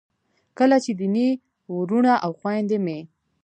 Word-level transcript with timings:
کله 0.57 0.77
چې 0.83 0.91
دیني 0.99 1.29
وروڼه 1.75 2.13
او 2.25 2.31
خویندې 2.39 2.77
مې 2.85 2.99